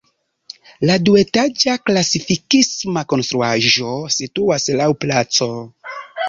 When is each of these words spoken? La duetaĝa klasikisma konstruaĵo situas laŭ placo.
La 0.89 0.93
duetaĝa 1.09 1.75
klasikisma 1.89 3.03
konstruaĵo 3.13 3.91
situas 4.17 4.67
laŭ 4.81 4.89
placo. 5.07 5.51